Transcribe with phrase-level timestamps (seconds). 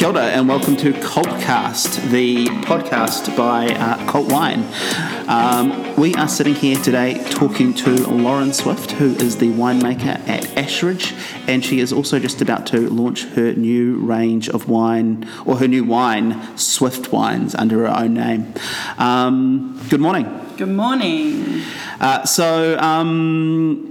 [0.00, 4.64] Kia ora and welcome to Cultcast, the podcast by uh, Cult Wine.
[5.28, 10.56] Um, we are sitting here today talking to Lauren Swift, who is the winemaker at
[10.56, 11.12] Ash Ridge,
[11.46, 15.68] and she is also just about to launch her new range of wine, or her
[15.68, 18.54] new wine, Swift Wines, under her own name.
[18.96, 20.24] Um, good morning.
[20.56, 21.60] Good morning.
[22.00, 23.89] Uh, so, um,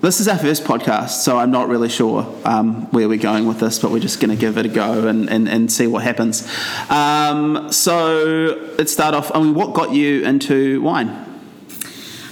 [0.00, 3.58] this is our first podcast, so I'm not really sure um, where we're going with
[3.58, 6.04] this, but we're just going to give it a go and, and, and see what
[6.04, 6.48] happens.
[6.88, 9.32] Um, so let's start off.
[9.34, 11.08] I mean, what got you into wine?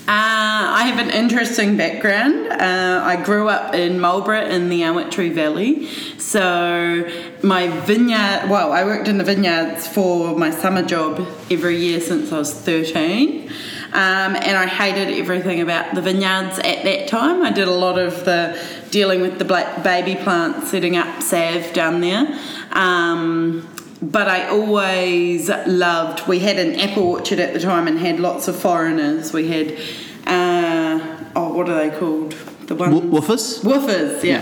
[0.06, 0.45] I
[0.86, 2.48] have an interesting background.
[2.48, 5.88] Uh, I grew up in Marlborough in the Awatere Valley.
[6.18, 7.10] So,
[7.42, 12.32] my vineyard, well, I worked in the vineyards for my summer job every year since
[12.32, 13.48] I was 13.
[13.92, 17.42] Um, and I hated everything about the vineyards at that time.
[17.42, 22.00] I did a lot of the dealing with the baby plants, setting up salve down
[22.00, 22.38] there.
[22.72, 23.68] Um,
[24.02, 26.28] but I always loved.
[26.28, 29.32] We had an apple orchard at the time and had lots of foreigners.
[29.32, 29.78] We had,
[30.26, 32.32] uh, oh, what are they called?
[32.66, 33.60] The woofers?
[33.62, 34.40] Woofers, yeah.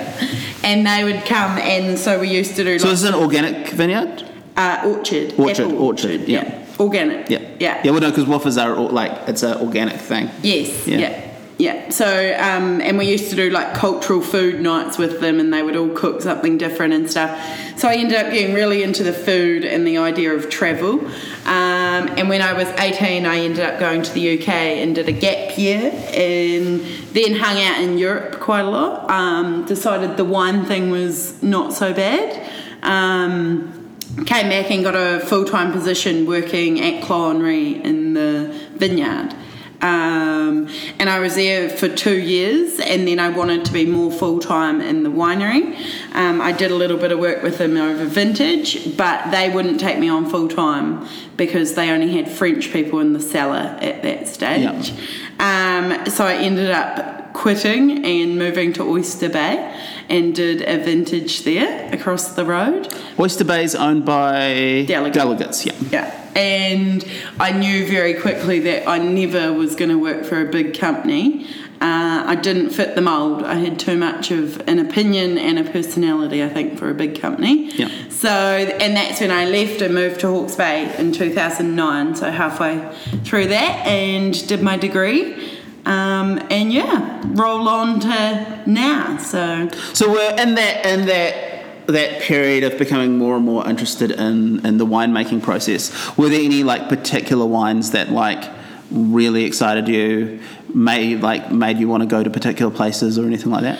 [0.62, 2.78] And they would come, and so we used to do.
[2.78, 4.30] So this is an organic vineyard?
[4.56, 5.34] uh, orchard.
[5.38, 6.66] Orchard, apple orchard, yeah.
[6.78, 7.28] Organic.
[7.28, 7.40] Yeah.
[7.60, 7.80] Yeah.
[7.84, 10.30] Yeah, well, no, because woofers are like, it's an organic thing.
[10.42, 10.86] Yes.
[10.86, 10.98] Yeah.
[10.98, 11.23] Yeah.
[11.56, 11.91] Yeah.
[11.91, 15.62] So, um, and we used to do like cultural food nights with them, and they
[15.62, 17.30] would all cook something different and stuff.
[17.78, 21.00] So I ended up getting really into the food and the idea of travel.
[21.46, 25.08] Um, and when I was 18, I ended up going to the UK and did
[25.08, 26.80] a gap year, and
[27.12, 29.08] then hung out in Europe quite a lot.
[29.08, 32.50] Um, decided the wine thing was not so bad.
[32.83, 33.96] Um,
[34.27, 39.34] came back and got a full time position working at Clos Henri in the vineyard.
[39.84, 40.68] Um,
[40.98, 44.38] and I was there for two years, and then I wanted to be more full
[44.38, 45.77] time in the winery.
[46.14, 49.78] Um, I did a little bit of work with them over vintage, but they wouldn't
[49.78, 51.06] take me on full time
[51.36, 54.90] because they only had French people in the cellar at that stage.
[55.39, 59.78] Um, so I ended up quitting and moving to Oyster Bay
[60.08, 62.89] and did a vintage there across the road.
[63.18, 65.12] Oyster Bay is owned by Delegat.
[65.12, 65.74] Delegat's, yeah.
[65.90, 66.20] Yeah.
[66.34, 67.05] And
[67.39, 71.46] I knew very quickly that I never was going to work for a big company.
[71.80, 73.42] Uh, I didn't fit the mold.
[73.42, 77.20] I had too much of an opinion and a personality, I think, for a big
[77.20, 77.70] company.
[77.73, 77.90] Yeah.
[78.08, 82.14] So, and that's when I left and moved to Hawke's Bay in 2009.
[82.14, 82.90] So, halfway
[83.24, 85.54] through that, and did my degree.
[85.86, 89.18] Um, and yeah, roll on to now.
[89.18, 94.11] So, So we're in that in that that period of becoming more and more interested
[94.11, 96.17] in in the winemaking process.
[96.17, 98.50] Were there any like particular wines that like
[98.90, 100.40] really excited you,
[100.73, 103.78] made like made you want to go to particular places or anything like that?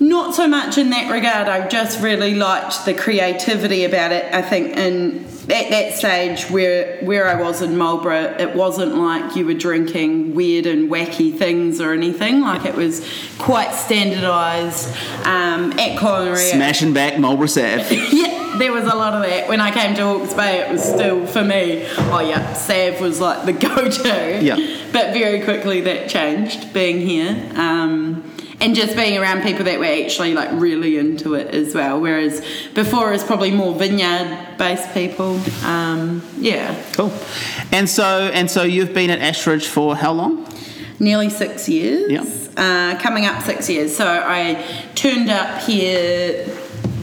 [0.00, 1.48] Not so much in that regard.
[1.48, 4.32] I just really liked the creativity about it.
[4.34, 9.34] I think in at that stage where where I was in Marlborough, it wasn't like
[9.34, 12.40] you were drinking weird and wacky things or anything.
[12.42, 13.06] Like it was
[13.38, 14.88] quite standardised.
[15.26, 17.90] Um, at Clos Henri, Smashing back Marlborough Sav.
[18.12, 19.48] yeah, there was a lot of that.
[19.48, 21.86] When I came to Hawke's Bay, it was still for me.
[22.12, 24.40] Oh yeah, Sav was like the go-to.
[24.42, 24.56] Yeah.
[24.92, 26.72] But very quickly that changed.
[26.72, 27.50] Being here.
[27.56, 28.31] Um,
[28.62, 32.00] and just being around people that were actually like really into it as well.
[32.00, 32.40] Whereas
[32.74, 35.40] before it was probably more vineyard based people.
[35.64, 37.12] Um, yeah, Cool.
[37.72, 40.46] And so and so you've been at Ash Ridge for how long?
[41.00, 42.10] nearly six years.
[42.12, 42.24] Yeah.
[42.56, 43.96] Uh, coming up six years.
[43.96, 46.46] So I turned up here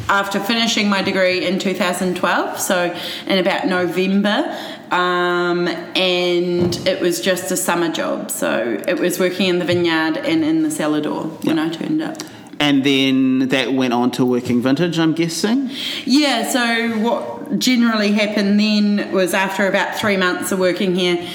[0.08, 2.60] after finishing my degree in 2012.
[2.60, 2.98] So
[3.28, 4.58] in about November.
[4.92, 8.32] Um, and it was just a summer job.
[8.32, 11.60] So it was working in the vineyard and in the cellar door when.
[11.60, 12.18] I turned up.
[12.60, 15.70] And then that went on to working vintage, I'm guessing.
[16.04, 21.26] Yeah, so what generally happened then was after about three months of working here,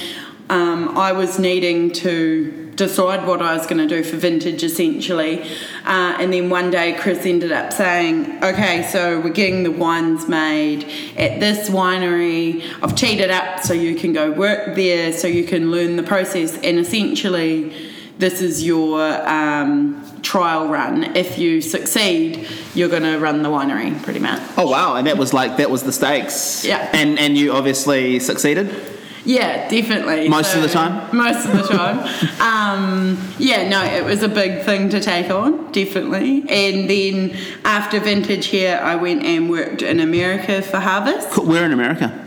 [0.51, 5.43] um, I was needing to decide what I was going to do for vintage essentially.
[5.85, 10.29] Uh, and then one day Chris ended up saying, okay, so we're getting the wines
[10.29, 10.85] made
[11.17, 12.65] at this winery.
[12.83, 16.03] I've teed it up so you can go work there, so you can learn the
[16.03, 16.57] process.
[16.59, 17.75] And essentially,
[18.19, 21.17] this is your um, trial run.
[21.17, 24.41] If you succeed, you're going to run the winery pretty much.
[24.57, 24.97] Oh wow!
[24.97, 26.65] And that was like that was the stakes.
[26.65, 26.91] Yeah.
[26.93, 28.94] And and you obviously succeeded.
[29.25, 30.29] Yeah, definitely.
[30.29, 31.17] Most of the time?
[31.17, 31.99] Most of the time.
[32.41, 36.45] um, yeah, no, it was a big thing to take on, definitely.
[36.49, 41.39] And then after vintage here, I went and worked in America for Harvest.
[41.39, 42.21] We're in America.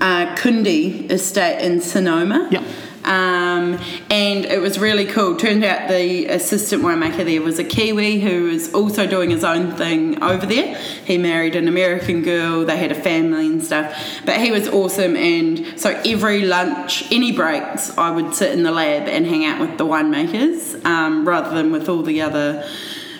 [0.00, 2.48] Uh, Kunde estate in Sonoma.
[2.52, 2.62] Yep.
[3.04, 3.78] Um,
[4.10, 5.36] and it was really cool.
[5.36, 9.72] Turned out the assistant winemaker there was a Kiwi who was also doing his own
[9.72, 10.76] thing over there.
[11.04, 13.94] He married an American girl, they had a family and stuff.
[14.24, 15.16] But he was awesome.
[15.16, 19.60] And so every lunch, any breaks, I would sit in the lab and hang out
[19.60, 22.68] with the winemakers um, rather than with all the other,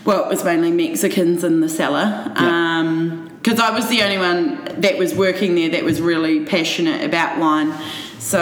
[0.05, 2.33] well, it was mainly Mexicans in the cellar.
[2.37, 2.79] Yeah.
[2.81, 7.05] Um, because I was the only one that was working there that was really passionate
[7.05, 7.73] about wine.
[8.19, 8.41] So,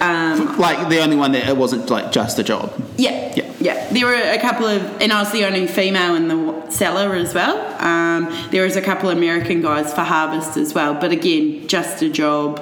[0.00, 2.72] um, Like the only one that it wasn't like just a job.
[2.96, 3.52] yeah, Yeah.
[3.60, 3.88] yeah.
[3.92, 7.34] There were a couple of, and I was the only female in the cellar as
[7.34, 7.56] well.
[7.82, 12.02] Um, there was a couple of American guys for harvest as well, but again, just
[12.02, 12.60] a job.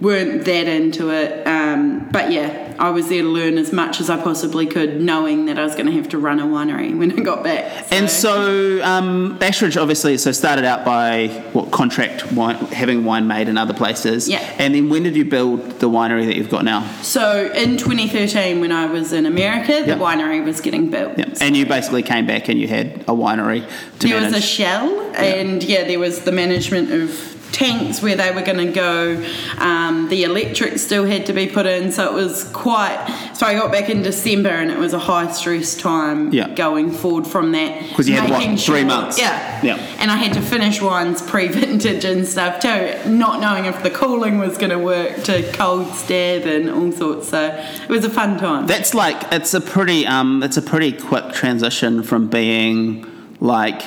[0.00, 4.08] Weren't that into it, um, but yeah, I was there to learn as much as
[4.08, 7.12] I possibly could, knowing that I was going to have to run a winery when
[7.12, 7.86] I got back.
[7.92, 13.26] And so, um, Ash Ridge obviously so started out by what contract wine, having wine
[13.26, 14.28] made in other places.
[14.28, 14.38] Yeah.
[14.58, 16.90] And then when did you build the winery that you've got now?
[17.02, 19.98] So in 2013, when I was in America, the Yep.
[19.98, 21.18] winery was getting built.
[21.18, 21.26] Yeah.
[21.40, 23.66] And you basically came back and you had a winery
[23.98, 24.34] to there manage.
[24.34, 28.64] was a shell, and yeah, there was the management of tanks where they were going
[28.66, 29.24] to go.
[29.58, 32.98] Um, the electric still had to be put in, so it was quite.
[33.34, 36.48] So I got back in December, and it was a high stress time Yeah.
[36.54, 37.88] going forward from that.
[37.88, 39.18] Because you had, what, making three months?
[39.18, 39.76] Yeah, Yeah.
[39.98, 44.38] And I had to finish wines pre-vintage and stuff too, not knowing if the cooling
[44.38, 47.28] was going to work to cold stab and all sorts.
[47.28, 47.46] So
[47.82, 48.66] it was a fun time.
[48.66, 53.06] That's like it's a pretty um it's a pretty quick transition from being
[53.40, 53.82] like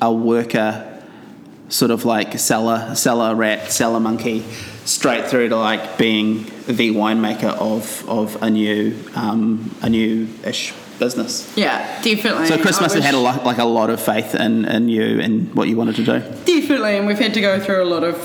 [0.00, 0.91] a worker
[1.72, 4.44] sort of like cellar cellar rat cellar monkey
[4.84, 10.74] straight through to like being the winemaker of of a new um a new ish
[10.98, 11.52] business.
[11.56, 12.46] yeah, definitely.
[12.46, 14.88] So Chris I must have had a lot, like a lot of faith in, in
[14.88, 16.20] you and what you wanted to do.
[16.44, 18.16] Definitely, and we've had to go through a lot of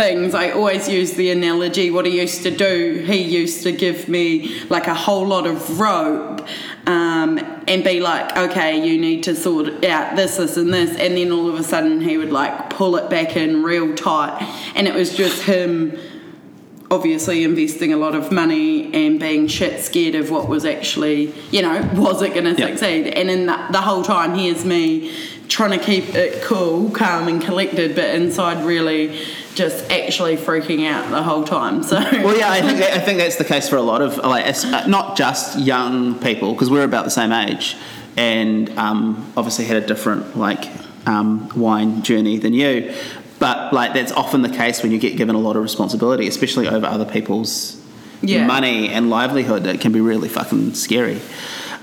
[0.00, 0.34] things.
[0.34, 3.04] I always use the analogy what he used to do.
[3.06, 6.40] He used to give me like a whole lot of rope
[6.86, 7.38] um,
[7.68, 10.96] and be like, okay, you need to sort out this, this, and this.
[10.98, 14.40] And then all of a sudden he would like pull it back in real tight.
[14.74, 15.98] And it was just him
[16.90, 21.60] obviously investing a lot of money and being shit scared of what was actually, you
[21.60, 22.68] know, was it going to Yeah.
[22.68, 23.06] succeed?
[23.08, 25.14] And in the, the whole time, here's me
[25.46, 29.20] trying to keep it cool, calm, and collected, but inside really
[29.54, 31.82] just actually freaking out the whole time.
[31.82, 34.16] So, Well, yeah, I think that, I think that's the case for a lot of
[34.18, 37.76] like uh, not just young people because we're about the same age,
[38.16, 40.68] and um, obviously had a different like
[41.06, 42.94] um, wine journey than you.
[43.38, 46.68] But like that's often the case when you get given a lot of responsibility, especially
[46.68, 47.76] over other people's
[48.22, 48.46] Yeah.
[48.46, 49.66] money and livelihood.
[49.66, 51.20] It can be really fucking scary.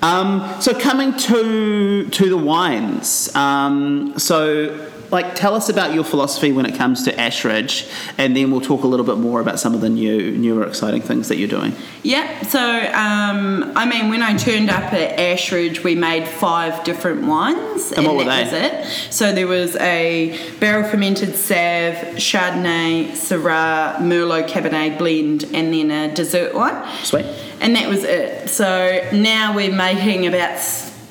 [0.03, 4.69] Um, so coming to to the wines, um, so
[5.11, 7.87] like tell us about your philosophy when it comes to Ash Ridge,
[8.17, 11.01] and then we'll talk a little bit more about some of the new newer exciting
[11.01, 11.73] things that you're doing.
[12.03, 12.59] Yeah, so
[12.93, 17.91] um, I mean, when I turned up at Ash Ridge, we made five different wines,
[17.91, 18.61] And what were that they?
[18.85, 19.13] was it.
[19.13, 26.13] So there was a barrel fermented Sav, Chardonnay, Syrah, Merlot, Cabernet blend, and then a
[26.13, 26.75] dessert one.
[27.03, 27.25] Sweet.
[27.59, 28.49] And that was it.
[28.49, 30.59] So now we're making about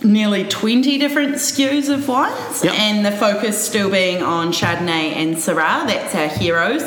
[0.06, 2.74] nearly 20 different SKUs of wines, Yep.
[2.78, 5.86] and the focus still being on Chardonnay and Syrah.
[5.86, 6.82] That's our heroes.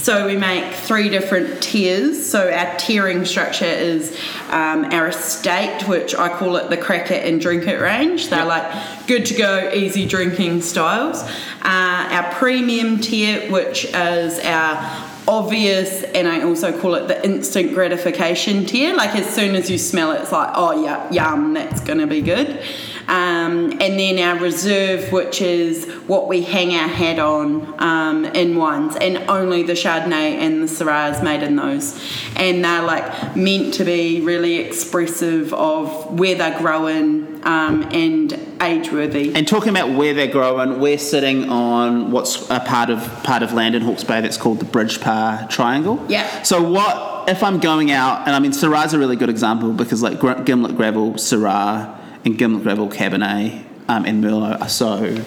[0.00, 2.24] So we make three different tiers.
[2.24, 4.16] So our tiering structure is
[4.50, 8.28] um, our estate, which I call it the crack it and drink it range.
[8.28, 8.48] They're Yep.
[8.48, 11.22] like good to go, easy drinking styles.
[11.62, 17.72] Uh, our premium tier, which is our obvious and I also call it the instant
[17.72, 18.94] gratification tier.
[18.94, 22.20] Like as soon as you smell it, it's like, oh yeah, yum, that's gonna be
[22.20, 22.60] good.
[23.06, 28.56] Um, and then our reserve, which is what we hang our hat on um, in
[28.56, 32.00] wines, and only the Chardonnay and the Syrah is made in those.
[32.36, 38.90] And they're like meant to be really expressive of where they're growing um, and age
[38.92, 39.34] worthy.
[39.34, 43.52] And talking about where they're growing, we're sitting on what's a part of part of
[43.52, 46.04] land in Hawke's Bay that's called the Bridge Pa Triangle.
[46.08, 46.42] Yeah.
[46.42, 50.02] So what if I'm going out and I mean Syrah's a really good example because
[50.02, 55.22] like Gimblett Gravel Syrah and Gimblett Gravel Cabernet um, and Merlot are so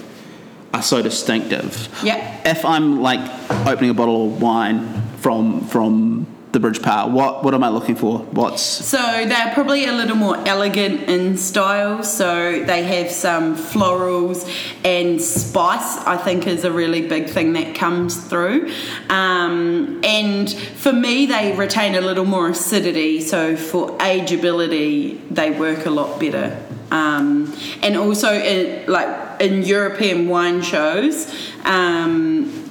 [0.73, 1.87] are so distinctive.
[2.03, 2.41] Yeah.
[2.45, 3.19] If I'm like
[3.67, 7.95] opening a bottle of wine from from the Bridge Pa, what what am I looking
[7.95, 8.19] for?
[8.19, 12.03] What's So they're probably a little more elegant in style.
[12.03, 14.47] So they have some florals
[14.85, 15.97] and spice.
[16.05, 18.71] I think is a really big thing that comes through.
[19.09, 23.21] Um, and for me, they retain a little more acidity.
[23.21, 26.63] So for ageability, they work a lot better.
[26.91, 31.33] Um, and also, in, like in European wine shows.
[31.65, 32.62] Um,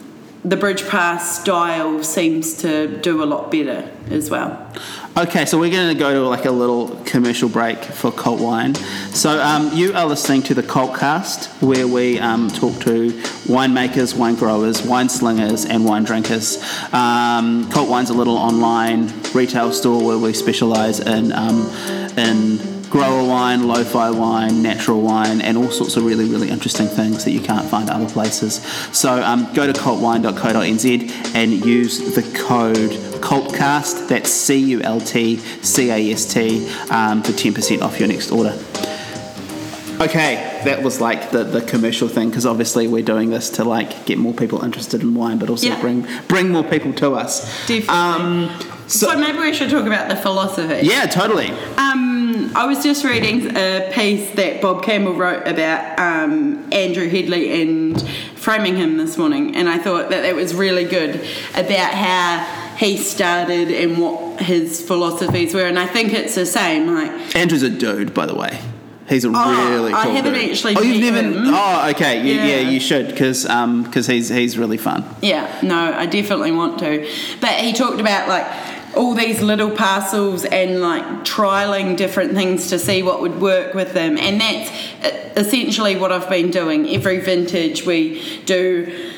[0.44, 4.72] the Bridge Pa's style seems to do a lot better as well.
[5.16, 8.74] Okay, so we're going to go to like a little commercial break for Cult Wine.
[9.14, 13.10] So um, you are listening to the Cultcast, where we um, talk to
[13.46, 16.56] winemakers, wine growers, wine slingers, and wine drinkers.
[16.92, 21.68] Um, Cult Wine's a little online retail store where we specialise in um,
[22.16, 27.24] in grower wine, lo-fi wine, natural wine, and all sorts of really, really interesting things
[27.24, 28.56] that you can't find other places.
[28.92, 32.90] So um, go to cultwine.co.nz and use the code
[33.22, 34.90] CULTCAST, that's C-U-L-T-C-A-S-T,
[36.90, 38.58] um, for 10% off your next order.
[40.00, 44.04] Okay, that was like the, the commercial thing because obviously we're doing this to like
[44.04, 45.80] get more people interested in wine, but also Yeah.
[45.80, 47.42] bring bring more people to us.
[47.68, 47.88] Definitely.
[47.88, 48.50] Um,
[48.88, 50.80] So, so, maybe we should talk about the philosophy.
[50.86, 51.50] yeah, totally.
[51.78, 52.11] Um,
[52.54, 58.00] I was just reading a piece that Bob Campbell wrote about um, Andrew Hedley and
[58.36, 61.14] Framingham this morning, and I thought that it was really good
[61.54, 66.88] about how he started and what his philosophies were, and I think it's the same.
[66.94, 68.60] Like, Andrew's a dude, by the way.
[69.08, 70.50] He's a Oh, really cool I haven't dude.
[70.52, 71.18] actually Oh, you've never.
[71.28, 71.34] him.
[71.48, 72.20] Oh, okay.
[72.26, 72.44] You, yeah.
[72.60, 72.70] Yeah.
[72.70, 75.04] you should because um because he's he's really fun.
[75.20, 77.06] Yeah, no, I definitely want to.
[77.40, 78.46] But he talked about like
[78.96, 83.94] all these little parcels and like trialing different things to see what would work with
[83.94, 84.18] them.
[84.18, 84.70] And that's
[85.02, 86.88] uh, essentially what I've been doing.
[86.88, 89.14] Every vintage we do.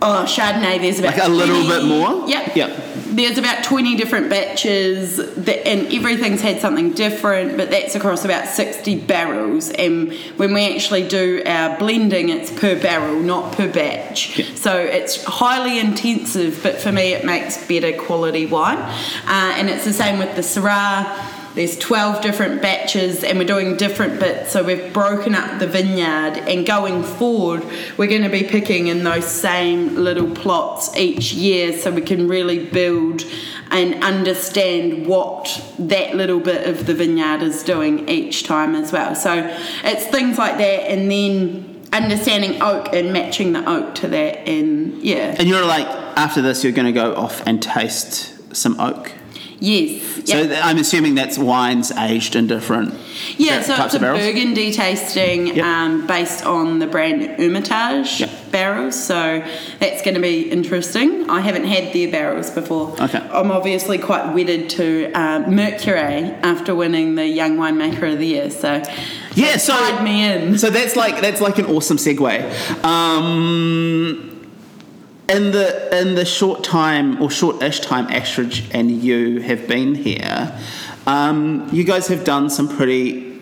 [0.00, 2.28] Oh, Chardonnay, there's about Like a little 20 bit more?
[2.28, 2.54] Yep.
[2.54, 2.84] Yep.
[3.08, 8.46] There's about 20 different batches, that, and everything's had something different, but that's across about
[8.46, 9.70] 60 barrels.
[9.70, 14.38] And when we actually do our blending, it's per barrel, not per batch.
[14.38, 14.54] Yeah.
[14.54, 18.78] So it's highly intensive, but for me, it makes better quality wine.
[18.78, 21.37] Uh, and it's the same with the Syrah.
[21.58, 24.52] There's 12 different batches, and we're doing different bits.
[24.52, 27.64] So we've broken up the vineyard, and going forward,
[27.96, 32.28] we're going to be picking in those same little plots each year so we can
[32.28, 33.24] really build
[33.72, 39.16] and understand what that little bit of the vineyard is doing each time as well.
[39.16, 44.46] So it's things like that, and then understanding oak and matching the oak to that,
[44.48, 45.34] and yeah.
[45.36, 49.12] And you're like after this, you're going to go off and taste some oak.
[49.60, 50.02] Yes.
[50.30, 50.48] So yep.
[50.48, 52.94] th- I'm assuming that's wines aged in different
[53.36, 53.98] yeah, so it's a.
[53.98, 55.64] Burgundy tasting Yep.
[55.64, 58.30] um, based on the brand Ermitage Yep.
[58.50, 59.02] barrels.
[59.02, 59.42] So
[59.80, 61.28] that's going to be interesting.
[61.28, 62.94] I haven't had their barrels before.
[63.00, 63.18] Okay.
[63.18, 68.50] I'm obviously quite wedded to uh, Mercurey after winning the Young Winemaker of the Year.
[68.50, 68.82] So
[69.34, 70.58] Yeah, so me in.
[70.58, 72.84] So that's like that's like an awesome segue.
[72.84, 74.37] Um,
[75.28, 79.94] in the in the short time or short-ish time Ash Ridge and you have been
[79.94, 80.58] here,
[81.06, 83.40] um, you guys have done some pretty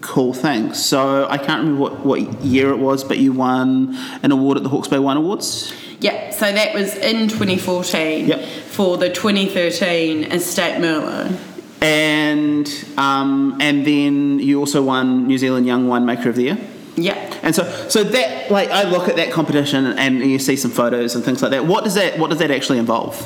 [0.00, 0.82] cool things.
[0.84, 4.62] So I can't remember what, what year it was, but you won an award at
[4.62, 5.72] the Hawke's Bay Wine Awards.
[6.00, 8.48] Yeah, so that was in 2014 Yep.
[8.68, 11.38] for the 2013 Estate Merlot.
[11.82, 12.68] And
[12.98, 16.58] um, and then you also won New Zealand Young Winemaker of the Year.
[17.02, 17.38] Yeah.
[17.42, 21.14] And so, so that like I look at that competition and you see some photos
[21.14, 21.66] and things like that.
[21.66, 23.16] What does that What does that actually involve?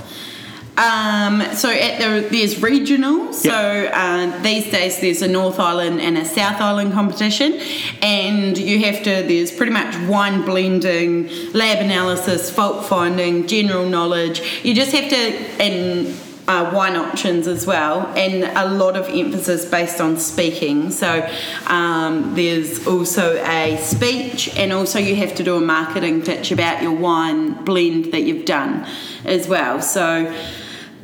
[0.76, 3.32] Um, so at the there's regional.
[3.32, 7.60] So uh, these days there's a North Island and a South Island competition,
[8.02, 14.42] and you have to there's pretty much wine blending, lab analysis, fault finding, general knowledge.
[14.64, 15.16] You just have to
[15.62, 16.23] and.
[16.46, 20.90] Uh, wine options as well, and a lot of emphasis based on speaking.
[20.90, 21.26] So,
[21.68, 26.82] um, there's also a speech, and also you have to do a marketing pitch about
[26.82, 28.86] your wine blend that you've done
[29.24, 29.80] as well.
[29.80, 30.30] So,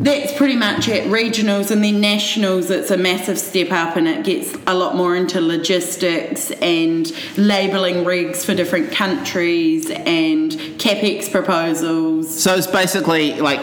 [0.00, 1.04] that's pretty much it.
[1.10, 5.14] Regionals and then nationals, it's a massive step up and it gets a lot more
[5.14, 12.42] into logistics and labelling rigs for different countries and capex proposals.
[12.42, 13.60] So it's basically like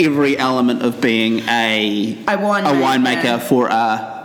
[0.00, 2.64] every element of being a A winemaker.
[2.66, 3.72] a winemaker for a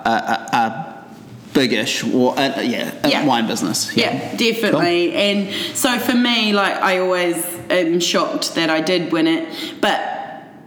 [0.05, 1.05] a, a, a
[1.53, 3.25] biggish or uh, a, yeah, Yeah.
[3.25, 3.95] wine business.
[3.95, 5.13] Yeah, definitely.
[5.13, 7.37] And so for me, like I always
[7.69, 9.47] am shocked that I did win it,
[9.81, 9.99] but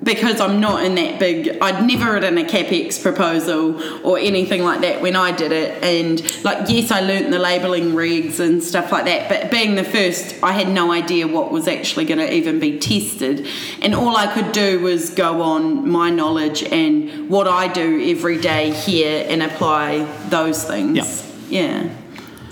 [0.02, 4.81] because I'm not in that big, I'd never written a capex proposal or anything like
[4.83, 5.83] that when I did it.
[5.83, 9.85] And like, yes, I learnt the labelling regs and stuff like that, but being the
[9.85, 13.49] first, I had no idea what was actually going to even be tested.
[13.83, 18.40] And all I could do was go on my knowledge and what I do every
[18.40, 21.25] day here and apply those things.
[21.49, 21.88] Yeah.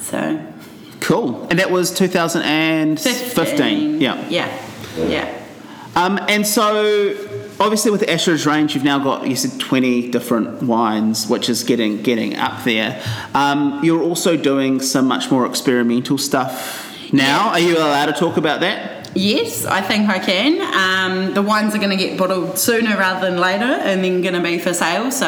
[0.01, 0.45] So.
[1.01, 1.47] Cool.
[1.49, 4.01] And that was 2015.
[4.01, 4.29] Yeah.
[4.29, 4.63] Yeah.
[4.97, 5.37] Yeah.
[5.97, 7.15] Um, and so,
[7.61, 11.49] obviously, with the Ash Ridge range, you've now got you said twenty different wines, which
[11.49, 13.03] is getting getting up there.
[13.35, 17.47] Um, you're also doing some much more experimental stuff now.
[17.47, 17.51] Yeah.
[17.51, 18.96] Are you allowed to talk about that?
[19.17, 20.61] Yes, I think I can.
[20.75, 24.35] Um, the wines are going to get bottled sooner rather than later and then going
[24.35, 25.11] to be for sale.
[25.11, 25.27] So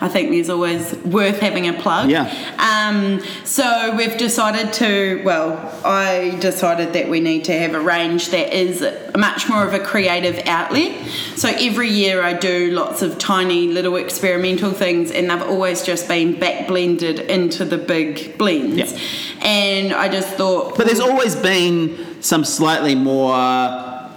[0.00, 2.10] I think there's always worth having a plug.
[2.10, 2.32] Yeah.
[2.58, 8.30] Um, so we've decided to, well, I decided that we need to have a range
[8.30, 8.80] that is
[9.14, 11.06] much more of a creative outlet.
[11.36, 16.08] So every year I do lots of tiny little experimental things and they've always just
[16.08, 18.92] been back blended into the big blends.
[18.92, 18.98] Yeah.
[19.42, 20.76] And I just thought.
[20.78, 23.32] But there's always been some slightly more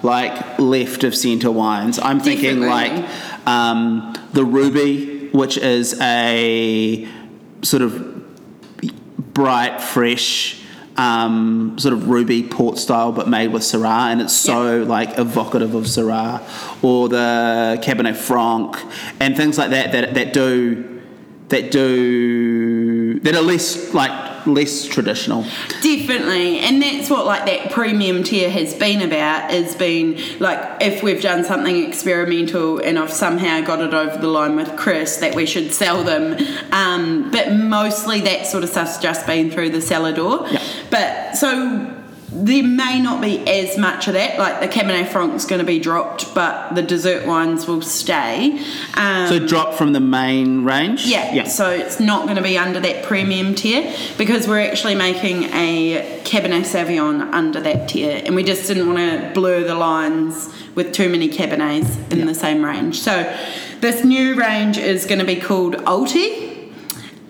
[0.04, 2.00] like left of centre wines.
[2.00, 3.02] I'm thinking Definitely.
[3.04, 7.08] like um, the Ruby, which is a
[7.62, 10.58] sort of bright, fresh.
[10.98, 15.74] Um, sort of ruby port style, but made with Syrah, and it's so like evocative
[15.74, 16.42] of Syrah,
[16.84, 18.76] or the Cabernet Franc,
[19.18, 21.02] and things like that that that do
[21.48, 22.79] that do
[23.24, 25.44] that are less like less traditional.
[25.82, 29.52] Definitely, and that's what like that premium tier has been about.
[29.52, 34.28] is been like if we've done something experimental and I've somehow got it over the
[34.28, 36.38] line with Chris that we should sell them.
[36.72, 40.48] Um, but mostly that sort of stuff's just been through the cellar door.
[40.50, 40.64] Yeah.
[40.90, 41.99] But so
[42.32, 44.38] there may not be as much of that.
[44.38, 48.64] Like the Cabernet Franc's going to be dropped, but the dessert wines will stay.
[48.96, 51.06] Um, So drop from the main range.
[51.06, 51.44] yeah, yeah.
[51.46, 56.22] so it's not going to be under that premium tier because we're actually making a
[56.24, 60.94] Cabernet Sauvignon under that tier, and we just didn't want to blur the lines with
[60.94, 62.26] too many Cabernets in Yeah.
[62.26, 63.00] the same range.
[63.00, 63.24] So
[63.82, 66.48] this new range is going to be called Alti.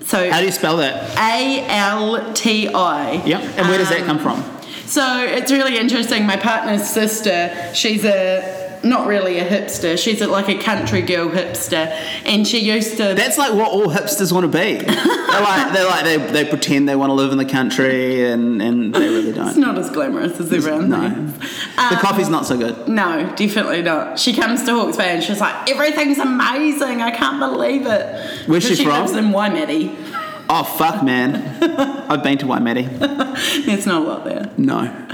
[0.03, 1.18] So How do you spell that?
[1.18, 3.24] A L T I.
[3.25, 3.41] Yep.
[3.58, 4.44] And where does that come from?
[4.89, 6.25] So it's really interesting.
[6.25, 9.98] My partner's sister, she's a not really a hipster.
[10.01, 11.88] She's a, like a country girl hipster,
[12.25, 13.13] and she used to.
[13.13, 14.84] That's like what all hipsters want to be.
[14.86, 18.62] they're like they're like they, they pretend they want to live in the country and,
[18.62, 19.50] and they really don't.
[19.50, 21.10] It's not as glamorous as everyone No.
[21.10, 21.65] thinks.
[21.75, 22.88] The um, coffee's not so good.
[22.88, 24.17] No, definitely not.
[24.17, 27.01] She comes to Hawke's Bay and she's like, everything's amazing.
[27.01, 28.48] I can't believe it.
[28.48, 28.93] Where's But she from?
[29.01, 29.99] lives in Waimate.
[30.51, 31.36] Oh fuck, man!
[32.10, 32.88] I've been to Waimate.
[33.68, 34.50] it's not a lot there.
[34.58, 35.08] No.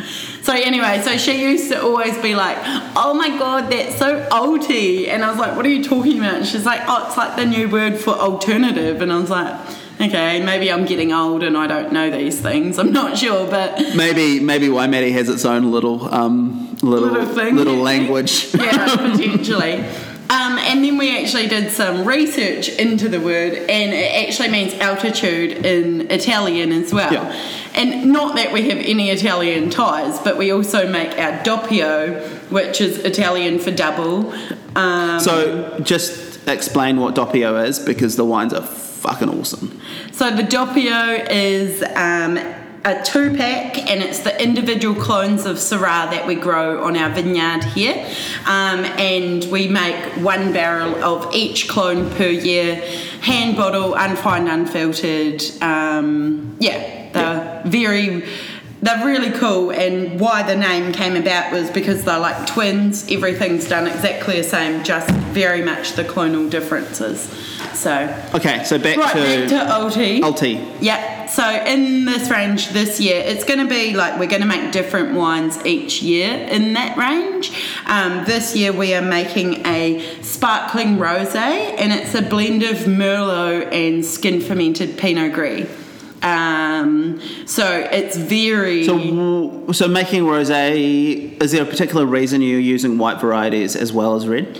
[0.43, 2.57] So anyway, so she used to always be like,
[2.95, 6.35] "Oh my god, that's so oldie," and I was like, "What are you talking about?"
[6.35, 9.53] And she's like, "Oh, it's like the new word for alternative," and I was like,
[9.99, 12.79] "Okay, maybe I'm getting old and I don't know these things.
[12.79, 17.55] I'm not sure, but Maybe maybe Waimate has its own little um little Little thing,
[17.57, 18.53] little language.
[18.53, 19.83] yeah, potentially."
[20.27, 24.73] Um, and then we actually did some research into the word, and it actually means
[24.75, 27.13] altitude in Italian as well.
[27.13, 27.35] Yeah.
[27.75, 32.81] And not that we have any Italian ties, but we also make our doppio, which
[32.81, 34.33] is Italian for double.
[34.75, 39.79] Um, So just explain what doppio is because the wines are fucking awesome.
[40.11, 42.39] So the doppio is um,
[42.85, 47.09] a two pack, and it's the individual clones of Syrah that we grow on our
[47.09, 47.95] vineyard here.
[48.45, 52.75] Um, and we make one barrel of each clone per year,
[53.21, 55.41] hand bottle, unfined, unfiltered.
[55.61, 58.23] Um, yeah, they're very.
[58.81, 63.09] They're really cool, and why the name came about was because they're like twins.
[63.09, 67.54] Everything's done exactly the same, just very much the clonal differences.
[67.75, 70.21] So, Okay, so back Right, to, back to Alti.
[70.21, 70.65] Alti.
[70.79, 74.47] Yeah, so in this range this year, it's going to be like we're going to
[74.47, 77.51] make different wines each year in that range.
[77.85, 81.35] Um, this year we are making a sparkling rosé,
[81.77, 85.69] and it's a blend of Merlot and skin fermented Pinot Gris.
[86.21, 88.83] Um, so it's very.
[88.85, 94.15] So so making rosé is there a particular reason you're using white varieties as well
[94.15, 94.59] as red?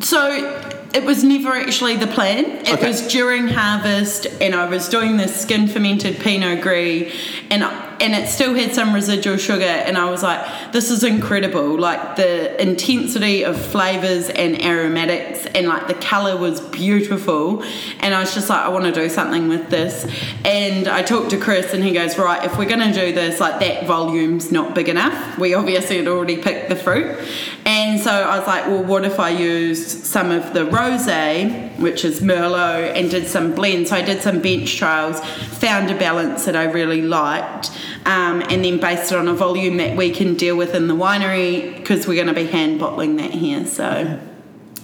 [0.00, 2.44] So it was never actually the plan.
[2.44, 2.86] It Okay.
[2.88, 7.12] was during harvest, and I was doing this skin fermented Pinot Gris,
[7.50, 7.64] and
[8.00, 11.78] and it still had some residual sugar, and I was like, this is incredible.
[11.78, 17.62] Like the intensity of flavors and aromatics, and like the color was beautiful,
[18.00, 20.06] and I was just like, I want to do something with this.
[20.44, 23.60] And I talked to Chris, and he goes, right, if we're gonna do this, like
[23.60, 25.38] that volume's not big enough.
[25.38, 27.18] We obviously had already picked the fruit,
[27.64, 32.04] and so I was like, well, what if I used some of the rosé, which
[32.04, 33.90] is Merlot, and did some blends.
[33.90, 37.70] So I did some bench trials, found a balance that I really liked,
[38.06, 40.94] um, and then based it on a volume that we can deal with in the
[40.94, 43.66] winery because we're going to be hand bottling that here.
[43.66, 44.20] So,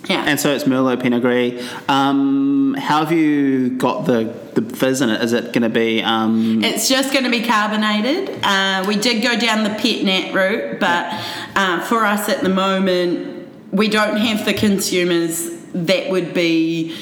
[0.08, 0.24] yeah.
[0.26, 1.68] And so it's Merlot Pinot Gris.
[1.88, 4.24] Um, how have you got the,
[4.54, 5.22] the fizz in it?
[5.22, 8.40] Is it going to be um, It's just going to be carbonated.
[8.42, 11.12] Uh, we did go down the pet nat route, but
[11.54, 16.94] uh, for us at the moment, we don't have the consumers that would be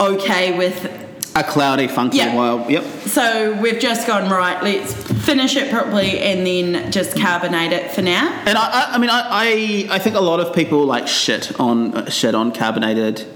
[0.00, 1.00] okay with
[1.36, 2.34] A cloudy, funky, Yeah.
[2.34, 2.70] wild.
[2.70, 2.84] Yep.
[3.06, 4.62] So we've just gone right.
[4.62, 4.92] Let's
[5.24, 8.30] finish it properly and then just carbonate it for now.
[8.46, 9.22] And I, I, I mean, I,
[9.90, 13.26] I, I think a lot of people like shit on shit on carbonated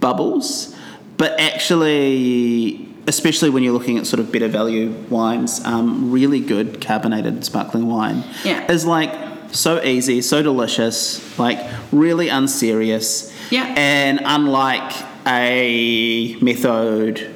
[0.00, 0.74] bubbles,
[1.16, 6.80] but actually, especially when you're looking at sort of better value wines, um, really good
[6.80, 8.70] carbonated sparkling wine Yeah.
[8.70, 9.12] is like
[9.52, 11.58] so easy, so delicious, like
[11.92, 13.31] really unserious.
[13.52, 13.72] Yeah.
[13.76, 14.92] And unlike
[15.26, 17.34] a method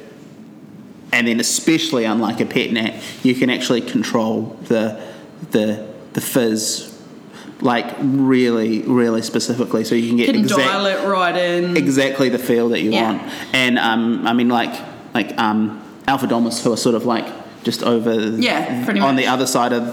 [1.13, 5.01] and then especially unlike a pet nat, you can actually control the
[5.51, 6.93] the the fizz
[7.61, 11.77] like really really specifically, so you can get Can exact- dial it right in.
[11.77, 13.13] exactly the feel that you Yeah.
[13.13, 13.33] want.
[13.53, 14.73] And um, I mean, like
[15.13, 17.25] like um, Alpha Domus, who are sort of like
[17.63, 19.83] just over Yeah, pretty on the other side of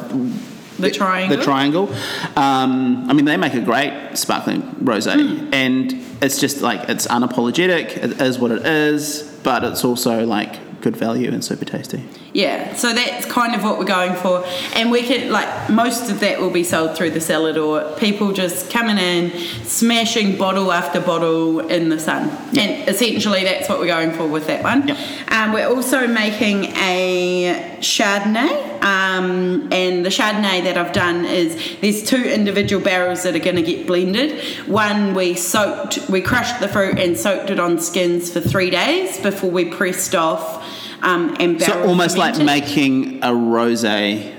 [0.79, 1.37] The triangle.
[1.37, 1.89] The triangle.
[2.37, 5.55] Um, I mean, they make a great sparkling rosé, Hmm.
[5.55, 7.97] and it's just like it's unapologetic.
[7.97, 12.03] It is what it is, but it's also like good value and super tasty.
[12.35, 14.45] Yeah, so that's kind of what we're going for.
[14.75, 17.95] And we can, like, most of that will be sold through the cellar door.
[17.97, 19.31] People just coming in,
[19.65, 22.29] smashing bottle after bottle in the sun.
[22.59, 24.89] And essentially, that's what we're going for with that one.
[24.89, 24.99] Yep.
[25.29, 28.74] Um, we're also making a Chardonnay.
[28.85, 33.57] Um, and the Chardonnay that I've done is there's two individual barrels that are going
[33.57, 34.39] to get blended.
[34.67, 39.19] One we soaked, we crushed the fruit and soaked it on skins for three days
[39.21, 40.63] before we pressed off.
[41.03, 44.35] Um, and So almost like making a rosé.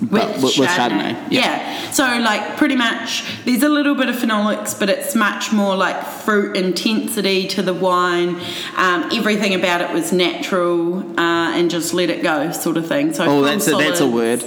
[0.00, 1.40] But with- with Chardonnay, yeah.
[1.40, 1.90] Yeah.
[1.90, 6.02] So like pretty much there's a little bit of phenolics, but it's much more like
[6.04, 8.40] fruit intensity to the wine.
[8.76, 13.12] Um, everything about it was natural uh, and just let it go sort of thing.
[13.12, 14.42] So Oh, that's a, that's a word.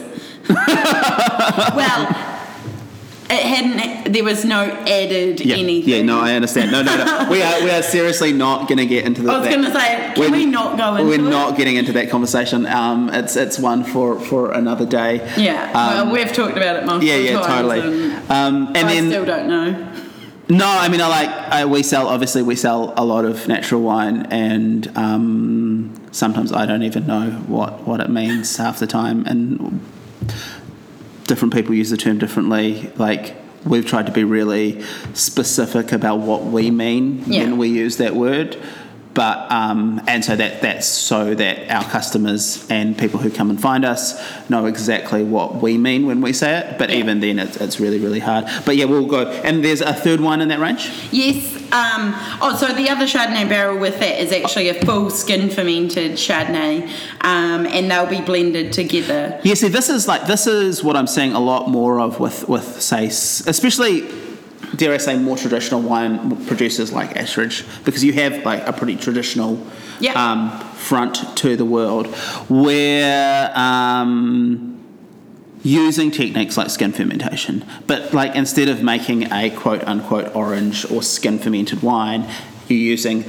[1.75, 2.31] Well.
[3.27, 4.13] It hadn't.
[4.13, 5.89] There was no added Yeah, anything.
[5.89, 6.01] yeah.
[6.03, 6.71] No, I understand.
[6.71, 7.27] No, no, no.
[7.31, 9.31] we are we are seriously not going to get into the.
[9.31, 11.29] I was going to say, can We're- we not go into We're it?
[11.29, 12.67] not getting into that conversation.
[12.67, 15.15] Um, it's it's one for for another day.
[15.37, 15.63] Yeah.
[15.73, 17.47] Um, well, we've talked about it multiple yeah, yeah, times.
[17.47, 17.79] totally.
[17.81, 19.91] And Um, and I then still don't know.
[20.47, 22.07] No, I mean, I like I, we sell.
[22.07, 27.31] Obviously, we sell a lot of natural wine, and um, sometimes I don't even know
[27.47, 29.81] what what it means half the time, and
[31.27, 32.91] different people use the term differently.
[32.95, 33.35] Like
[33.65, 34.83] we've tried to be really
[35.13, 37.43] specific about what we mean Yeah.
[37.43, 38.57] when we use that word.
[39.15, 43.59] But um, and so that that's so that our customers and people who come and
[43.59, 46.77] find us know exactly what we mean when we say it.
[46.77, 46.97] But Yeah.
[46.97, 48.45] even then, it's, it's really really hard.
[48.65, 49.25] But yeah, we'll go.
[49.27, 50.91] And there's a third one in that range.
[51.11, 51.55] Yes.
[51.71, 56.11] Um, oh, so the other Chardonnay barrel with that is actually a full skin fermented
[56.13, 56.87] Chardonnay,
[57.21, 59.39] um, and they'll be blended together.
[59.43, 62.47] Yeah, see, this is like this is what I'm seeing a lot more of with
[62.49, 64.01] with say, especially
[64.75, 68.73] dare I say, more traditional wine producers like Ash Ridge, because you have like a
[68.73, 69.59] pretty traditional
[69.99, 70.13] Yeah.
[70.13, 72.07] um, front to the world,
[72.49, 73.51] where.
[73.57, 74.71] Um,
[75.63, 81.01] using techniques like skin fermentation, but like instead of making a quote unquote orange or
[81.01, 82.23] skin fermented wine,
[82.67, 83.23] you're using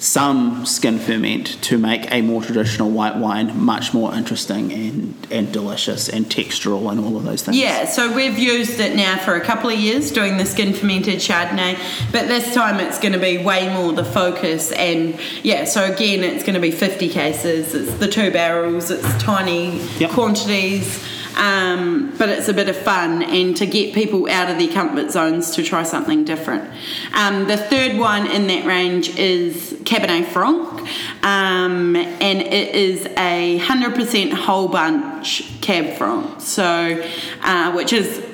[0.00, 5.52] some skin ferment to make a more traditional white wine much more interesting and, and
[5.52, 7.58] delicious and textural and all of those things.
[7.58, 11.16] Yeah, so we've used it now for a couple of years doing the skin fermented
[11.16, 11.78] Chardonnay,
[12.12, 14.72] but this time it's going to be way more the focus.
[14.72, 19.22] And yeah, so again, it's going to be 50 cases, it's the two barrels, it's
[19.22, 20.10] tiny Yep.
[20.12, 21.04] quantities.
[21.36, 25.10] Um, but it's a bit of fun and to get people out of their comfort
[25.10, 26.70] zones to try something different.
[27.14, 30.80] Um, the third one in that range is Cabernet Franc,
[31.24, 36.40] um, and it is a 100% whole bunch Cab Franc.
[36.40, 37.02] So,
[37.42, 38.24] uh, which is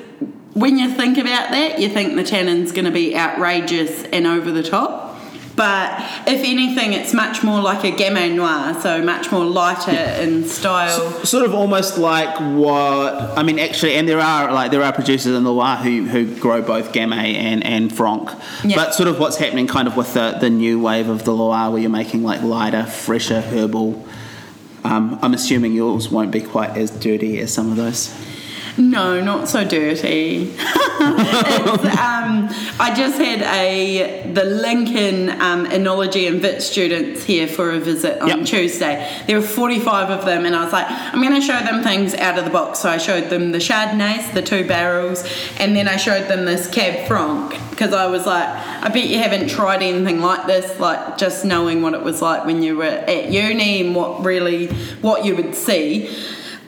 [0.54, 4.50] when you think about that, you think the tannin's going to be outrageous and over
[4.50, 5.05] the top.
[5.56, 9.90] But if anything, it's much more like a Gamay Noir, so much more lighter
[10.22, 11.24] in style.
[11.24, 15.34] Sort of almost like what I mean, actually, and there are like there are producers
[15.34, 18.28] in the Loire who, who grow both Gamay and and Franc,
[18.64, 18.76] Yeah.
[18.76, 21.70] but sort of what's happening kind of with the, the new wave of the Loire,
[21.70, 24.06] where you're making like lighter, fresher herbal.
[24.84, 28.14] Um, I'm assuming yours won't be quite as dirty as some of those.
[28.78, 30.54] No, not so dirty.
[32.16, 32.48] Um,
[32.80, 38.20] I just had a the Lincoln um, Enology and Vit students here for a visit
[38.20, 38.46] on Yep.
[38.46, 39.22] Tuesday.
[39.26, 42.14] There were 45 of them, and I was like, I'm going to show them things
[42.14, 42.80] out of the box.
[42.80, 45.24] So I showed them the Chardonnays, the two barrels,
[45.58, 49.18] and then I showed them this Cab Franc because I was like, I bet you
[49.18, 52.84] haven't tried anything like this, like just knowing what it was like when you were
[52.84, 54.68] at uni and what really
[55.02, 56.08] what you would see.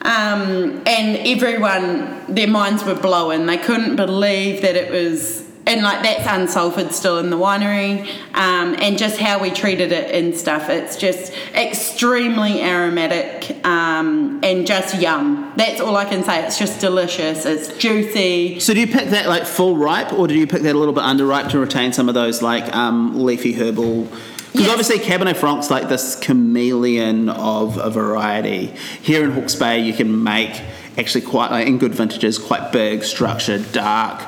[0.01, 3.45] Um, and everyone, their minds were blowing.
[3.45, 8.75] They couldn't believe that it was and like that's unsulfured still in the winery, um,
[8.79, 10.67] and just how we treated it and stuff.
[10.67, 15.53] It's just extremely aromatic um, and just yum.
[15.57, 16.43] That's all I can say.
[16.43, 17.45] It's just delicious.
[17.45, 18.59] It's juicy.
[18.59, 20.93] So do you pick that like full ripe, or do you pick that a little
[20.93, 24.07] bit under ripe to retain some of those like um, leafy herbal?
[24.51, 24.71] Because Yes.
[24.71, 28.73] obviously Cabernet Franc's like this chameleon of a variety.
[29.01, 30.59] Here in Hawke's Bay, you can make
[30.97, 34.21] actually quite like, in good vintages, quite big, structured, dark,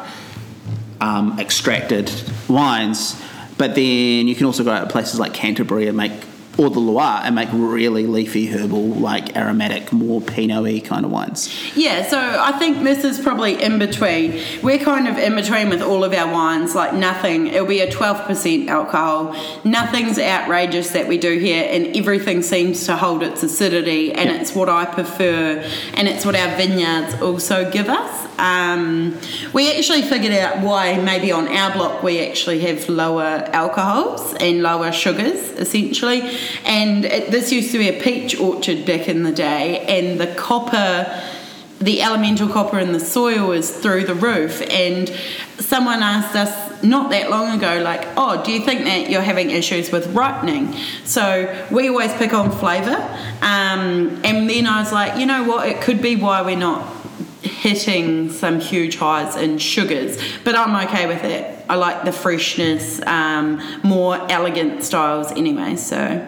[1.02, 2.12] um, extracted
[2.48, 3.20] wines.
[3.58, 6.12] But then you can also go out to places like Canterbury and make,
[6.58, 11.50] or the Loire, and make really leafy herbal, like aromatic, more Pinot-y kind of wines.
[11.76, 14.42] Yeah, so I think this is probably in between.
[14.62, 17.48] We're kind of in between with all of our wines, like nothing.
[17.48, 19.36] It'll be a 12% alcohol.
[19.64, 24.54] Nothing's outrageous that we do here, and everything seems to hold its acidity, and it's
[24.54, 28.31] what I prefer, and it's what our vineyards also give us.
[28.42, 29.20] Um,
[29.54, 34.64] we actually figured out why maybe on our block we actually have lower alcohols and
[34.64, 36.24] lower sugars, essentially.
[36.66, 40.34] And it, this used to be a peach orchard back in the day, and the
[40.36, 41.22] copper
[41.80, 44.62] the elemental copper in the soil is through the roof.
[44.70, 45.10] And
[45.58, 49.52] someone asked us not that long ago like oh do you think that you're having
[49.52, 50.74] issues with ripening?
[51.06, 52.96] So we always pick on flavour.
[53.42, 55.68] Um, and then i was like you know what?
[55.68, 57.01] It could be why we're not
[57.62, 63.00] hitting some huge highs in sugars but i'm okay with it i like the freshness
[63.06, 66.28] um, more elegant styles anyway so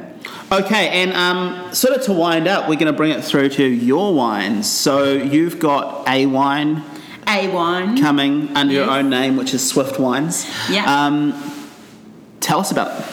[0.52, 3.66] Okay, and um, sort of to wind up, we're going to bring it through to
[3.66, 4.70] your wines.
[4.70, 6.84] So you've got a wine
[7.28, 10.46] a wine coming under your own name, which is Swift Wines.
[10.70, 10.84] Yeah.
[10.86, 11.70] Um,
[12.40, 13.06] tell us about it.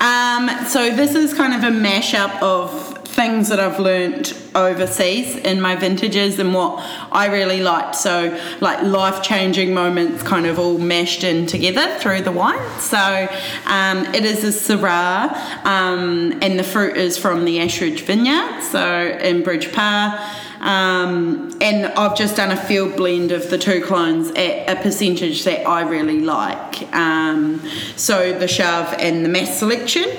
[0.00, 2.85] Um, so this is kind of a mashup of
[3.16, 7.96] things that I've learnt overseas in my vintages and what I really liked.
[7.96, 12.60] So like life changing moments kind of all mashed in together through the wine.
[12.78, 13.26] So
[13.64, 18.62] um, it is a Syrah um, and the fruit is from the Ash Ridge Vineyard,
[18.62, 20.44] so in Bridge Pa.
[20.66, 25.44] Um, and I've just done a field blend of the two clones at a percentage
[25.44, 26.92] that I really like.
[26.92, 27.62] Um,
[27.94, 30.10] so the Chave and the mass selection,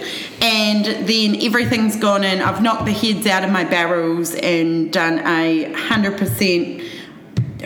[0.41, 2.41] and then everything's gone in.
[2.41, 6.81] I've knocked the heads out of my barrels and done a hundred percent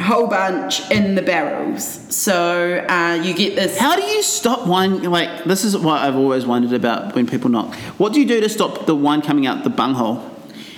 [0.01, 1.83] whole bunch in the barrels.
[2.09, 3.77] So uh, you get this.
[3.77, 5.03] How do you stop wine?
[5.03, 7.75] Like, this is what I've always wondered about when people knock.
[7.99, 10.27] What do you do to stop the wine coming out the bunghole?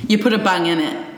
[0.10, 1.13] You put a bung in it.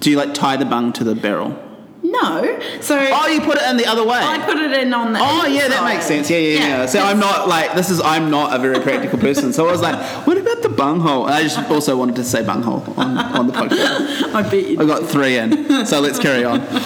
[0.00, 1.62] Do you like tie the bung to the barrel?
[2.02, 2.60] No.
[2.80, 4.18] So Oh, you put it in the other way.
[4.18, 5.18] I put it in on the.
[5.20, 6.30] Oh yeah, that makes sense.
[6.30, 6.86] Yeah, yeah, yeah.
[6.86, 9.52] So I'm not like this is I'm not a very practical person.
[9.52, 11.26] So I was like, what about the bunghole?
[11.26, 14.34] And I just also wanted to say bunghole on, on the podcast.
[14.34, 15.84] I bet you I got three in.
[15.86, 16.60] So let's carry on.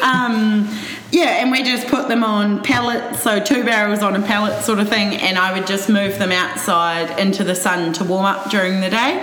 [0.00, 0.68] Um,
[1.10, 4.78] yeah, and we just put them on pallets, so two barrels on a pallet sort
[4.78, 8.50] of thing, and I would just move them outside into the sun to warm up
[8.50, 9.18] during the day.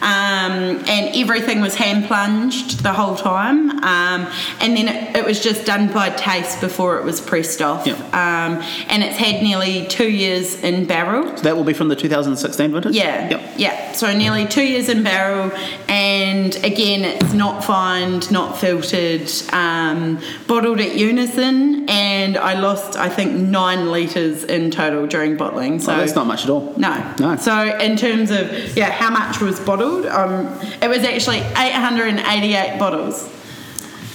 [0.00, 5.42] Um, and everything was hand plunged the whole time, um, and then it, it was
[5.42, 7.86] just done by taste before it was pressed off.
[7.86, 7.94] Yeah.
[7.94, 11.36] Um, and it's had nearly two years in barrel.
[11.36, 12.94] So that will be from the 2016 vintage.
[12.94, 13.30] Yeah.
[13.30, 13.54] Yep.
[13.56, 13.92] Yeah.
[13.92, 15.52] So nearly two years in barrel,
[15.88, 20.96] and again, it's not fined, not filtered, um, bottled at
[21.36, 25.78] And I lost, I think, nine litres in total during bottling.
[25.80, 26.72] So Oh, that's not much at all.
[26.76, 27.14] No.
[27.18, 27.36] No.
[27.36, 30.06] So in terms of yeah, how much was bottled?
[30.06, 30.46] Um,
[30.80, 33.26] it was actually 888 bottles,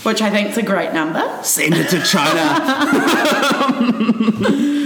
[0.04, 1.22] which I think is a great number.
[1.44, 2.44] Send it to China.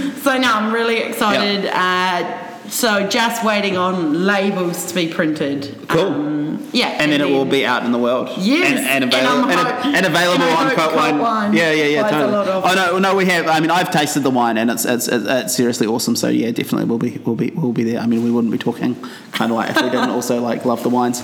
[0.18, 1.64] So now I'm really excited.
[1.72, 5.76] Uh, so just waiting on labels to be printed.
[5.88, 6.00] Cool.
[6.06, 6.88] Um, yeah.
[6.88, 8.28] and then it will be out in the world.
[8.36, 11.18] Yes, and, and, and and, hope- and available and on hope Cult Cult Wine.
[11.18, 12.32] Wine Yeah, yeah, yeah, totally.
[12.32, 13.46] lot of- oh no, no, we have.
[13.48, 16.14] I mean, I've tasted the wine, and it's it's, it's, it's seriously awesome.
[16.16, 18.00] So yeah, definitely we'll be we'll be we'll be there.
[18.00, 18.94] I mean, we wouldn't be talking
[19.32, 21.20] kind of like if we didn't also like love the wines.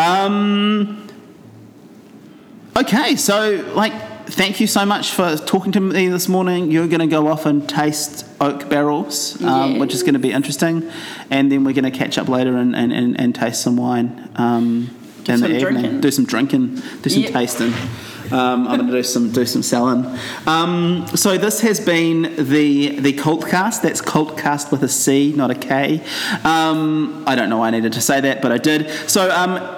[0.00, 1.06] Um,
[2.76, 3.92] okay, so like.
[4.28, 6.72] Thank you so much for talking to me this morning.
[6.72, 10.32] You're going to go off and taste oak barrels, um, which is going to be
[10.32, 10.90] interesting,
[11.30, 14.28] and then we're going to catch up later and, and, and, and taste some wine
[14.34, 14.90] um,
[15.28, 15.60] in the evening.
[15.60, 16.00] drinking.
[16.00, 17.72] Do some drinking, do some tasting.
[18.32, 20.04] Um, I'm going to do some do some selling.
[20.48, 23.82] Um, so this has been the the Cultcast.
[23.82, 26.02] That's Cultcast with a C, not a K.
[26.42, 28.90] Um, I don't know why I needed to say that, but I did.
[29.08, 29.75] So um,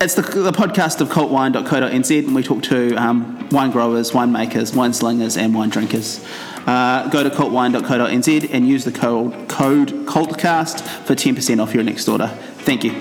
[0.00, 4.92] it's the, the podcast of cultwine.co.nz, and we talk to um, wine growers, winemakers, wine
[4.92, 6.24] slingers, and wine drinkers.
[6.66, 12.08] Uh, go to cultwine.co.nz and use the code, code CULTCAST for 10% off your next
[12.08, 12.28] order.
[12.58, 12.92] Thank you.